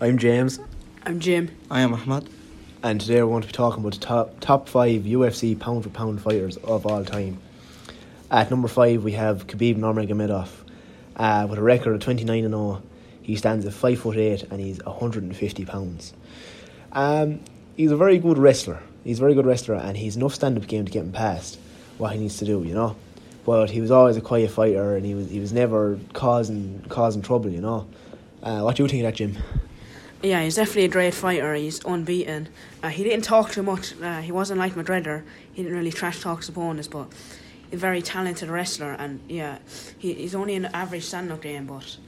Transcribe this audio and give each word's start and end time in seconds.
I'm 0.00 0.16
James, 0.16 0.60
I'm 1.04 1.18
Jim. 1.18 1.50
I 1.68 1.80
am 1.80 1.92
Ahmad. 1.92 2.28
and 2.84 3.00
today 3.00 3.20
we're 3.20 3.30
going 3.30 3.42
to 3.42 3.48
be 3.48 3.52
talking 3.52 3.80
about 3.80 3.94
the 3.94 3.98
top, 3.98 4.38
top 4.38 4.68
five 4.68 5.02
UFC 5.02 5.58
pound 5.58 5.82
for 5.82 5.90
pound 5.90 6.22
fighters 6.22 6.56
of 6.58 6.86
all 6.86 7.04
time. 7.04 7.38
At 8.30 8.48
number 8.48 8.68
five, 8.68 9.02
we 9.02 9.10
have 9.12 9.48
Khabib 9.48 9.76
Nurmagomedov. 9.76 10.50
Uh, 11.16 11.48
with 11.50 11.58
a 11.58 11.62
record 11.62 11.94
of 11.94 12.00
29 12.00 12.44
and 12.44 12.54
0, 12.54 12.80
he 13.22 13.34
stands 13.34 13.66
at 13.66 13.72
5 13.72 13.98
foot 13.98 14.16
8 14.16 14.44
and 14.52 14.60
he's 14.60 14.80
150 14.84 15.64
pounds. 15.64 16.14
Um, 16.92 17.40
he's 17.76 17.90
a 17.90 17.96
very 17.96 18.18
good 18.18 18.38
wrestler. 18.38 18.80
He's 19.02 19.18
a 19.18 19.22
very 19.22 19.34
good 19.34 19.46
wrestler 19.46 19.74
and 19.74 19.96
he's 19.96 20.14
enough 20.14 20.32
stand 20.32 20.58
up 20.58 20.68
game 20.68 20.84
to 20.84 20.92
get 20.92 21.02
him 21.02 21.10
past 21.10 21.58
what 21.96 22.12
he 22.12 22.20
needs 22.20 22.38
to 22.38 22.44
do, 22.44 22.62
you 22.62 22.72
know. 22.72 22.94
But 23.44 23.70
he 23.70 23.80
was 23.80 23.90
always 23.90 24.16
a 24.16 24.20
quiet 24.20 24.52
fighter 24.52 24.94
and 24.94 25.04
he 25.04 25.16
was 25.16 25.28
he 25.28 25.40
was 25.40 25.52
never 25.52 25.98
causing 26.12 26.84
causing 26.88 27.20
trouble, 27.20 27.50
you 27.50 27.60
know. 27.60 27.88
Uh, 28.44 28.60
what 28.60 28.76
do 28.76 28.84
you 28.84 28.88
think 28.88 29.02
of 29.02 29.08
that, 29.08 29.16
Jim? 29.16 29.36
Yeah, 30.20 30.42
he's 30.42 30.56
definitely 30.56 30.86
a 30.86 30.88
great 30.88 31.14
fighter. 31.14 31.54
He's 31.54 31.84
unbeaten. 31.84 32.48
Uh, 32.82 32.88
he 32.88 33.04
didn't 33.04 33.22
talk 33.22 33.52
too 33.52 33.62
much. 33.62 33.94
Uh, 34.00 34.20
he 34.20 34.32
wasn't 34.32 34.58
like 34.58 34.74
McGregor. 34.74 35.22
He 35.52 35.62
didn't 35.62 35.78
really 35.78 35.92
trash 35.92 36.20
talk 36.20 36.38
his 36.38 36.48
opponents, 36.48 36.88
but 36.88 37.06
he's 37.70 37.74
a 37.74 37.76
very 37.76 38.02
talented 38.02 38.48
wrestler. 38.48 38.92
And 38.92 39.20
yeah, 39.28 39.58
he, 39.96 40.14
he's 40.14 40.34
only 40.34 40.56
an 40.56 40.64
average 40.66 41.04
stand-up 41.04 41.42
game, 41.42 41.66
but 41.66 41.98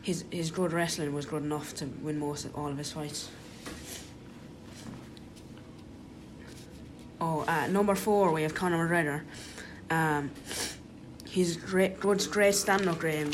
his 0.00 0.24
his 0.30 0.50
good 0.50 0.72
wrestling 0.72 1.12
was 1.12 1.26
good 1.26 1.42
enough 1.42 1.74
to 1.74 1.84
win 2.02 2.18
most 2.18 2.46
of 2.46 2.56
all 2.56 2.68
of 2.68 2.78
his 2.78 2.90
fights. 2.90 3.28
Oh, 7.20 7.44
uh, 7.46 7.66
number 7.66 7.94
four 7.94 8.32
we 8.32 8.42
have 8.42 8.54
Conor 8.54 8.88
McGregor. 8.88 9.22
Um, 9.90 10.30
he's 11.26 11.56
great, 11.58 12.00
good, 12.00 12.26
great 12.30 12.54
stand-up 12.54 13.02
game, 13.02 13.30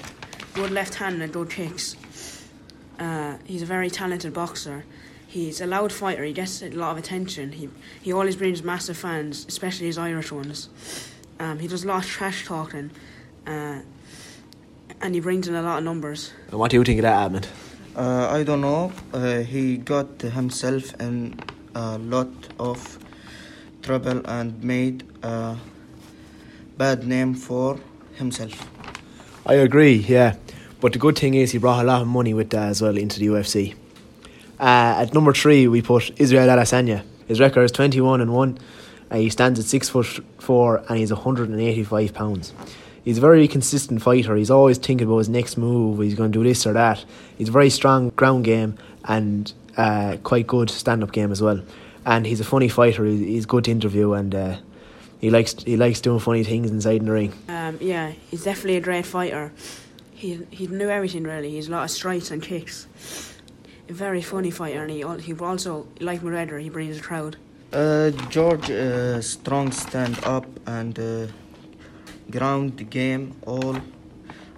good 0.54 0.72
left 0.72 0.94
hand 0.94 1.22
and 1.22 1.32
good 1.32 1.50
kicks. 1.50 1.94
Uh, 2.98 3.36
he's 3.44 3.62
a 3.62 3.66
very 3.66 3.90
talented 3.90 4.32
boxer. 4.32 4.84
He's 5.26 5.60
a 5.60 5.66
loud 5.66 5.92
fighter. 5.92 6.24
He 6.24 6.32
gets 6.32 6.62
a 6.62 6.70
lot 6.70 6.92
of 6.92 6.98
attention. 6.98 7.52
He 7.52 7.68
he 8.02 8.12
always 8.12 8.36
brings 8.36 8.62
massive 8.62 8.96
fans, 8.96 9.44
especially 9.48 9.86
his 9.86 9.98
Irish 9.98 10.32
ones. 10.32 10.68
Um, 11.38 11.58
he 11.58 11.68
does 11.68 11.84
a 11.84 11.86
lot 11.86 12.04
of 12.04 12.10
trash 12.10 12.46
talking, 12.46 12.90
uh, 13.46 13.80
and 15.00 15.14
he 15.14 15.20
brings 15.20 15.46
in 15.46 15.54
a 15.54 15.62
lot 15.62 15.78
of 15.78 15.84
numbers. 15.84 16.32
And 16.50 16.58
what 16.58 16.70
do 16.70 16.78
you 16.78 16.84
think 16.84 16.98
of 16.98 17.02
that, 17.02 17.26
Ahmed? 17.26 17.46
Uh, 17.94 18.28
I 18.30 18.42
don't 18.42 18.60
know. 18.60 18.92
Uh, 19.12 19.40
he 19.40 19.76
got 19.76 20.22
himself 20.22 20.94
in 21.00 21.38
a 21.74 21.98
lot 21.98 22.28
of 22.58 22.98
trouble 23.82 24.22
and 24.26 24.62
made 24.64 25.04
a 25.22 25.56
bad 26.76 27.06
name 27.06 27.34
for 27.34 27.78
himself. 28.14 28.68
I 29.46 29.54
agree, 29.54 29.94
yeah. 29.94 30.36
But 30.80 30.92
the 30.92 30.98
good 30.98 31.18
thing 31.18 31.34
is 31.34 31.52
he 31.52 31.58
brought 31.58 31.84
a 31.84 31.86
lot 31.86 32.02
of 32.02 32.08
money 32.08 32.34
with 32.34 32.50
that 32.50 32.68
as 32.68 32.80
well 32.80 32.96
into 32.96 33.18
the 33.18 33.26
UFC. 33.26 33.74
Uh, 34.60 35.02
at 35.02 35.14
number 35.14 35.32
three, 35.32 35.66
we 35.68 35.82
put 35.82 36.18
Israel 36.20 36.48
Adesanya. 36.48 37.02
His 37.26 37.40
record 37.40 37.62
is 37.62 37.72
21 37.72 38.20
and 38.20 38.32
1. 38.32 38.58
Uh, 39.10 39.16
he 39.16 39.30
stands 39.30 39.58
at 39.58 39.66
6 39.66 39.88
foot 39.88 40.06
4 40.38 40.84
and 40.88 40.98
he's 40.98 41.12
185 41.12 42.14
pounds. 42.14 42.52
He's 43.04 43.18
a 43.18 43.20
very 43.20 43.48
consistent 43.48 44.02
fighter. 44.02 44.36
He's 44.36 44.50
always 44.50 44.78
thinking 44.78 45.06
about 45.06 45.18
his 45.18 45.28
next 45.28 45.56
move. 45.56 46.00
He's 46.00 46.14
going 46.14 46.30
to 46.30 46.38
do 46.38 46.44
this 46.44 46.66
or 46.66 46.72
that. 46.74 47.04
He's 47.36 47.48
a 47.48 47.52
very 47.52 47.70
strong 47.70 48.10
ground 48.10 48.44
game 48.44 48.76
and 49.04 49.52
uh, 49.76 50.18
quite 50.22 50.46
good 50.46 50.70
stand 50.70 51.02
up 51.02 51.12
game 51.12 51.32
as 51.32 51.40
well. 51.40 51.62
And 52.04 52.26
he's 52.26 52.40
a 52.40 52.44
funny 52.44 52.68
fighter. 52.68 53.04
He's, 53.04 53.46
good 53.46 53.64
to 53.64 53.70
interview 53.70 54.12
and 54.12 54.34
uh, 54.34 54.56
he 55.20 55.30
likes 55.30 55.54
he 55.64 55.76
likes 55.76 56.00
doing 56.00 56.20
funny 56.20 56.44
things 56.44 56.70
inside 56.70 57.04
the 57.04 57.12
ring. 57.12 57.32
Um, 57.48 57.78
yeah, 57.80 58.12
he's 58.30 58.44
definitely 58.44 58.76
a 58.76 58.80
great 58.80 59.06
fighter. 59.06 59.52
He 60.18 60.40
he 60.50 60.66
knew 60.66 60.90
everything 60.90 61.22
really. 61.22 61.50
He's 61.52 61.68
a 61.68 61.70
lot 61.70 61.84
of 61.84 61.90
strikes 61.92 62.32
and 62.32 62.42
kicks. 62.42 62.88
A 63.88 63.92
very 63.92 64.20
funny 64.20 64.50
fighter, 64.50 64.82
and 64.82 64.90
he 64.90 65.02
al- 65.02 65.24
he 65.26 65.32
also 65.34 65.86
like 66.00 66.22
McGregor. 66.22 66.60
He 66.60 66.70
brings 66.70 66.98
a 66.98 67.00
crowd. 67.00 67.36
Uh, 67.72 68.10
George, 68.28 68.68
uh, 68.68 69.20
strong 69.22 69.70
stand 69.70 70.18
up 70.24 70.46
and 70.66 70.98
uh, 70.98 71.26
ground 72.32 72.90
game 72.90 73.36
all 73.46 73.76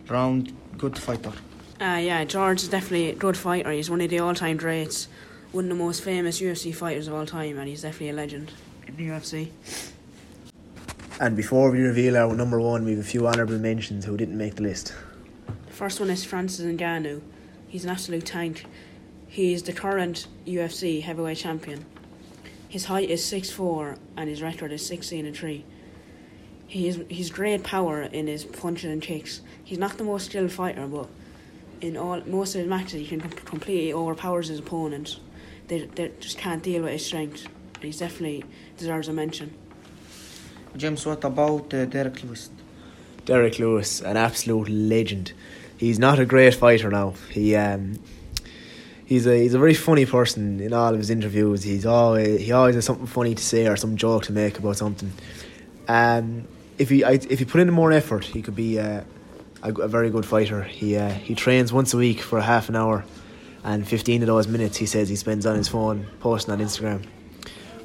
round 0.09 0.57
good 0.79 0.99
fighter. 0.99 1.33
Uh, 1.79 2.01
yeah, 2.09 2.25
George 2.25 2.63
is 2.63 2.69
definitely 2.69 3.11
a 3.11 3.15
good 3.15 3.37
fighter. 3.37 3.71
He's 3.71 3.91
one 3.91 4.01
of 4.01 4.09
the 4.09 4.19
all-time 4.19 4.57
greats, 4.57 5.09
one 5.53 5.65
of 5.65 5.69
the 5.69 5.85
most 5.85 6.03
famous 6.03 6.41
UFC 6.41 6.75
fighters 6.75 7.07
of 7.07 7.15
all 7.15 7.27
time, 7.27 7.59
and 7.59 7.69
he's 7.69 7.83
definitely 7.83 8.11
a 8.11 8.15
legend 8.15 8.51
in 8.87 8.97
the 8.97 9.09
UFC. 9.09 9.51
And 11.21 11.37
before 11.37 11.71
we 11.71 11.81
reveal 11.81 12.17
our 12.17 12.35
number 12.35 12.59
one, 12.61 12.85
we 12.87 12.93
have 12.93 13.01
a 13.01 13.11
few 13.15 13.27
honourable 13.27 13.59
mentions 13.59 14.07
who 14.07 14.17
didn't 14.17 14.39
make 14.39 14.55
the 14.55 14.63
list. 14.63 14.95
The 15.81 15.87
first 15.87 16.01
one 16.01 16.11
is 16.11 16.27
Francis 16.27 16.67
Ngannou. 16.67 17.23
He's 17.67 17.85
an 17.85 17.91
absolute 17.91 18.27
tank. 18.27 18.67
He's 19.27 19.63
the 19.63 19.73
current 19.73 20.27
UFC 20.47 21.01
heavyweight 21.01 21.39
champion. 21.39 21.87
His 22.69 22.85
height 22.85 23.09
is 23.09 23.23
6'4 23.23 23.97
and 24.15 24.29
his 24.29 24.43
record 24.43 24.73
is 24.73 24.85
16 24.85 25.25
and 25.25 25.35
3. 25.35 25.65
He 26.67 26.87
is, 26.87 27.01
he's 27.09 27.31
great 27.31 27.65
power 27.65 28.03
in 28.03 28.27
his 28.27 28.45
punches 28.45 28.91
and 28.91 29.01
kicks. 29.01 29.41
He's 29.65 29.79
not 29.79 29.97
the 29.97 30.05
most 30.05 30.27
skilled 30.27 30.53
fighter, 30.53 30.87
but 30.87 31.09
in 31.81 31.97
all 31.97 32.21
most 32.27 32.55
of 32.55 32.61
his 32.61 32.69
matches, 32.69 33.01
he 33.01 33.07
can 33.07 33.21
completely 33.21 33.95
overpowers 33.95 34.49
his 34.49 34.59
opponent. 34.59 35.19
They, 35.69 35.87
they 35.87 36.13
just 36.21 36.37
can't 36.37 36.63
deal 36.63 36.83
with 36.83 36.93
his 36.93 37.07
strength. 37.07 37.47
He 37.81 37.91
definitely 37.91 38.45
deserves 38.77 39.09
a 39.09 39.15
mention. 39.15 39.55
James, 40.77 41.07
what 41.07 41.25
about 41.25 41.73
uh, 41.73 41.87
Derrick 41.87 42.23
Lewis? 42.23 42.51
Derrick 43.25 43.59
Lewis, 43.59 44.03
an 44.03 44.19
absolute 44.19 44.69
legend. 44.69 45.33
He's 45.81 45.99
not 45.99 46.19
a 46.19 46.27
great 46.27 46.55
fighter 46.55 46.91
now. 46.91 47.15
He 47.31 47.57
um, 47.57 47.99
he's 49.07 49.27
a 49.27 49.35
he's 49.35 49.55
a 49.55 49.59
very 49.59 49.73
funny 49.73 50.05
person 50.05 50.61
in 50.61 50.75
all 50.75 50.93
of 50.93 50.99
his 50.99 51.09
interviews. 51.09 51.63
He's 51.63 51.87
always 51.87 52.43
he 52.43 52.53
always 52.53 52.75
has 52.75 52.85
something 52.85 53.07
funny 53.07 53.35
to 53.35 53.43
say 53.43 53.67
or 53.67 53.79
some 53.79 53.97
joke 53.97 54.25
to 54.25 54.33
make 54.35 54.59
about 54.59 54.77
something. 54.77 55.11
Um, 55.89 56.47
if 56.77 56.91
he 56.91 57.03
I, 57.03 57.13
if 57.13 57.39
he 57.39 57.47
put 57.47 57.63
in 57.63 57.71
more 57.73 57.93
effort, 57.93 58.27
he 58.27 58.43
could 58.43 58.55
be 58.55 58.79
uh, 58.79 59.01
a, 59.63 59.73
a 59.73 59.89
very 59.89 60.11
good 60.11 60.27
fighter. 60.27 60.63
He 60.63 60.99
uh, 60.99 61.09
he 61.09 61.35
trains 61.35 61.73
once 61.73 61.95
a 61.95 61.97
week 61.97 62.21
for 62.21 62.43
half 62.43 62.69
an 62.69 62.77
hour, 62.77 63.07
and 63.65 63.89
fifteen 63.89 64.21
of 64.21 64.27
those 64.27 64.49
minutes 64.49 64.77
he 64.77 64.85
says 64.85 65.09
he 65.09 65.17
spends 65.17 65.47
on 65.47 65.57
his 65.57 65.69
phone 65.69 66.07
posting 66.21 66.53
on 66.53 66.61
Instagram. 66.61 67.07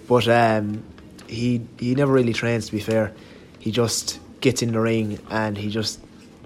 But 0.06 0.28
um, 0.28 0.84
he 1.28 1.62
he 1.80 1.96
never 1.96 2.12
really 2.12 2.34
trains. 2.34 2.66
To 2.66 2.74
be 2.74 2.82
fair, 2.82 3.14
he 3.58 3.72
just 3.72 4.20
gets 4.42 4.62
in 4.62 4.74
the 4.74 4.82
ring 4.82 5.18
and 5.30 5.58
he 5.58 5.70
just 5.70 6.02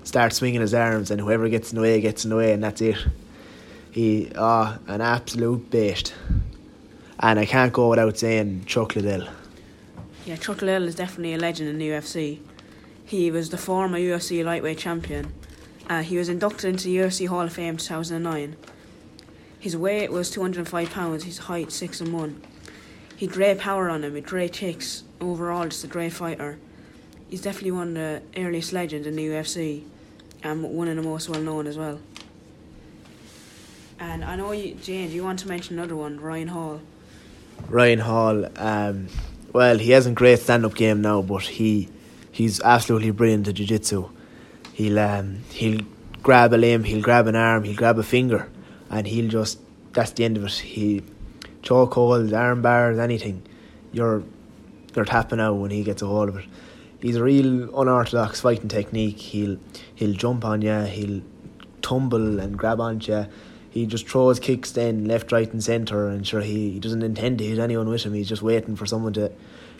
starts 0.10 0.38
swinging 0.38 0.62
his 0.62 0.74
arms, 0.74 1.12
and 1.12 1.22
whoever 1.22 1.48
gets 1.48 1.72
in 1.72 1.78
the 1.78 1.82
way 1.82 2.02
gets 2.02 2.26
in 2.26 2.32
the 2.32 2.36
way, 2.36 2.52
and 2.52 2.64
that's 2.64 2.82
it. 2.82 2.98
He 3.92 4.32
ah 4.36 4.80
an 4.88 5.02
absolute 5.02 5.70
beast, 5.72 6.14
and 7.20 7.40
I 7.40 7.46
can't 7.46 7.72
go 7.72 7.90
without 7.90 8.18
saying 8.18 8.66
Chuck 8.66 8.96
Liddell. 8.96 9.30
Yeah, 10.26 10.36
Chuck 10.36 10.62
Liddell 10.62 10.88
is 10.88 10.96
definitely 10.96 11.34
a 11.34 11.38
legend 11.38 11.70
in 11.70 11.78
the 11.78 11.90
UFC. 11.90 12.40
He 13.06 13.32
was 13.32 13.50
the 13.50 13.58
former 13.58 13.98
UFC 13.98 14.44
lightweight 14.44 14.78
champion. 14.78 15.34
Uh, 15.90 16.04
he 16.04 16.18
was 16.18 16.30
inducted 16.30 16.70
into 16.70 16.86
the 16.86 16.98
UFC 16.98 17.28
Hall 17.28 17.42
of 17.42 17.54
Fame 17.54 17.78
2009. 17.78 18.56
His 19.60 19.76
weight 19.76 20.12
was 20.12 20.30
205 20.30 20.92
pounds. 20.92 21.24
His 21.24 21.40
height 21.40 21.72
six 21.72 22.02
and 22.02 22.14
one. 22.14 22.42
He 23.16 23.26
had 23.26 23.34
great 23.36 23.60
power 23.60 23.90
on 23.90 24.04
him, 24.04 24.14
with 24.14 24.26
great 24.26 24.54
kicks. 24.54 25.04
Overall, 25.20 25.68
just 25.68 25.84
a 25.84 25.88
great 25.88 26.14
fighter. 26.14 26.58
He's 27.30 27.42
definitely 27.42 27.72
one 27.72 27.90
of 27.90 27.94
the 27.96 28.22
earliest 28.38 28.74
legends 28.74 29.06
in 29.06 29.16
the 29.16 29.28
UFC, 29.28 29.84
and 30.44 30.64
one 30.64 30.88
of 30.88 30.96
the 30.96 31.02
most 31.02 31.30
well 31.30 31.42
known 31.42 31.68
as 31.68 31.78
well. 31.78 32.00
And 34.00 34.24
I 34.24 34.36
know 34.36 34.52
you, 34.52 34.76
James, 34.76 35.14
you 35.14 35.24
want 35.24 35.40
to 35.40 35.48
mention 35.48 35.78
another 35.78 35.96
one, 35.96 36.20
Ryan 36.20 36.48
Hall. 36.48 36.82
Ryan 37.68 38.00
Hall, 38.00 38.46
um, 38.58 39.08
well, 39.52 39.78
he 39.78 39.92
hasn't 39.92 40.16
great 40.16 40.40
stand 40.40 40.66
up 40.66 40.76
game 40.76 41.02
now, 41.02 41.22
but 41.22 41.44
he 41.44 41.90
he's 42.32 42.62
absolutely 42.62 43.12
brilliant 43.12 43.48
at 43.48 43.56
jiu 43.56 43.66
jitsu. 43.66 44.10
He'll 44.74 45.00
um, 45.00 45.40
he'll 45.52 45.82
grab 46.24 46.54
a 46.54 46.58
limb, 46.58 46.86
he'll 46.86 47.02
grab 47.02 47.28
an 47.28 47.36
arm, 47.36 47.64
he'll 47.66 47.76
grab 47.76 48.00
a 48.00 48.04
finger, 48.04 48.50
and 48.90 49.06
he'll 49.06 49.30
just 49.30 49.60
that's 49.92 50.12
the 50.12 50.24
end 50.24 50.38
of 50.38 50.46
it. 50.46 50.54
He 50.54 51.04
choke 51.62 51.94
holds, 51.96 52.32
arm 52.32 52.62
bars, 52.62 52.98
anything. 53.00 53.44
You're 53.92 54.24
you're 54.96 55.06
tapping 55.06 55.40
out 55.40 55.56
when 55.56 55.72
he 55.72 55.84
gets 55.84 56.02
a 56.02 56.08
hold 56.08 56.30
of 56.30 56.38
it. 56.38 56.46
He's 57.02 57.16
a 57.16 57.24
real 57.24 57.80
unorthodox 57.80 58.42
fighting 58.42 58.68
technique. 58.68 59.20
He'll 59.20 59.58
he'll 59.96 60.14
jump 60.14 60.44
on 60.44 60.62
you, 60.62 60.82
he'll 60.82 61.22
tumble 61.82 62.40
and 62.40 62.58
grab 62.58 62.80
onto 62.82 63.12
you. 63.12 63.28
He 63.70 63.86
just 63.86 64.08
throws 64.08 64.40
kicks 64.40 64.72
then 64.72 65.06
left, 65.06 65.32
right, 65.32 65.52
and 65.52 65.64
centre, 65.64 66.08
and 66.08 66.26
sure 66.26 66.42
he, 66.42 66.72
he 66.72 66.80
doesn't 66.80 67.04
intend 67.04 67.38
to 67.38 67.46
hit 67.46 67.60
anyone 67.60 67.88
with 67.88 68.04
him. 68.04 68.14
He's 68.14 68.28
just 68.28 68.42
waiting 68.42 68.76
for 68.76 68.88
someone 68.88 69.14
to, 69.14 69.32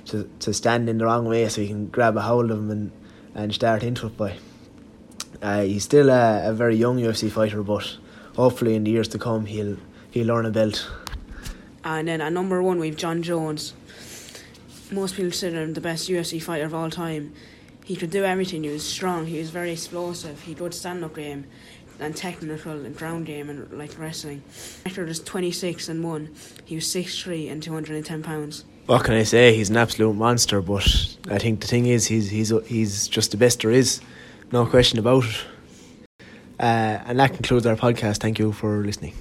to, 0.06 0.30
to 0.40 0.54
stand 0.54 0.88
in 0.90 1.00
the 1.00 1.06
wrong 1.06 1.26
way 1.26 1.48
so 1.50 1.62
he 1.62 1.68
can 1.68 1.88
grab 1.88 2.16
a 2.16 2.22
hold 2.22 2.52
of 2.52 2.60
him 2.60 2.70
and, 2.70 2.92
and 3.34 3.54
start 3.54 3.82
into 3.82 4.06
it 4.06 4.16
by. 4.16 4.38
Uh, 5.42 5.64
he's 5.64 5.84
still 5.84 6.10
a, 6.10 6.50
a 6.50 6.54
very 6.54 6.76
young 6.76 6.98
UFC 6.98 7.32
fighter, 7.32 7.64
but 7.64 7.98
hopefully 8.36 8.76
in 8.76 8.84
the 8.84 8.92
years 8.92 9.08
to 9.08 9.18
come 9.18 9.46
he'll 9.46 9.78
he'll 10.12 10.32
earn 10.32 10.46
a 10.46 10.52
belt. 10.52 10.88
And 11.84 12.08
then 12.08 12.22
at 12.22 12.32
number 12.32 12.62
one, 12.62 12.78
we've 12.78 12.98
Jon 12.98 13.24
Jones. 13.24 13.74
Most 14.92 15.16
people 15.16 15.30
consider 15.30 15.62
him 15.62 15.74
the 15.74 15.82
best 15.82 16.10
UFC 16.10 16.42
fighter 16.42 16.66
of 16.66 16.74
all 16.74 16.90
time. 16.90 17.34
He 17.86 17.96
could 17.96 18.10
do 18.12 18.24
everything. 18.24 18.64
He 18.64 18.70
was 18.70 18.84
strong. 18.84 19.26
He 19.26 19.40
was 19.40 19.50
very 19.50 19.72
explosive. 19.72 20.42
He 20.42 20.54
good 20.54 20.74
stand 20.74 21.04
up 21.04 21.16
game. 21.16 21.46
and 22.00 22.16
technical 22.16 22.72
and 22.72 22.96
ground 22.96 23.26
game 23.26 23.50
and 23.50 23.72
like 23.78 23.98
wrestling. 24.00 24.42
Record 24.86 25.10
is 25.10 25.20
26 25.20 25.90
and 25.90 26.02
1. 26.04 26.30
He 26.66 26.76
was 26.76 26.86
6'3 26.86 27.52
and 27.52 27.62
210 27.62 28.24
pounds. 28.24 28.64
What 28.86 29.04
can 29.04 29.16
I 29.16 29.24
say? 29.24 29.54
He's 29.54 29.70
an 29.70 29.78
absolute 29.78 30.14
monster, 30.14 30.62
but 30.62 30.88
I 31.30 31.38
think 31.38 31.60
the 31.60 31.68
thing 31.68 31.86
is, 31.88 32.08
he's 32.08 32.30
he's 32.30 32.52
he's 32.66 33.08
just 33.08 33.32
the 33.32 33.38
best 33.38 33.62
there 33.62 33.72
is, 33.72 34.02
no 34.52 34.66
question 34.66 34.98
about 34.98 35.26
it. 35.26 35.46
Uh, 36.60 37.00
and 37.06 37.20
that 37.20 37.34
concludes 37.34 37.66
our 37.66 37.76
podcast. 37.76 38.18
Thank 38.18 38.40
you 38.40 38.52
for 38.52 38.84
listening. 38.84 39.14